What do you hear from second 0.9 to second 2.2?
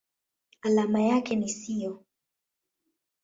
yake ni SiO.